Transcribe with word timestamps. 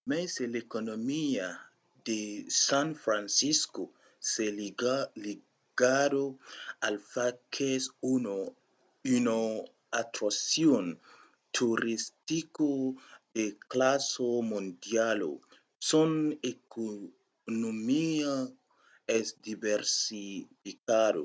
e 0.00 0.02
mai 0.08 0.24
se 0.34 0.44
l’economia 0.52 1.48
de 2.08 2.20
san 2.66 2.88
francisco 3.04 3.82
es 4.28 4.34
ligada 5.22 6.24
al 6.86 6.96
fach 7.12 7.38
qu’es 7.54 7.84
una 9.14 9.40
atraccion 10.00 10.86
toristica 11.56 12.70
de 13.36 13.44
classa 13.72 14.28
mondiala 14.52 15.30
son 15.90 16.10
economia 16.54 18.32
es 19.18 19.26
diversificada 19.46 21.24